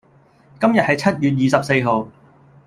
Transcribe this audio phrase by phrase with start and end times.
[0.59, 2.07] 今日係七月二十四號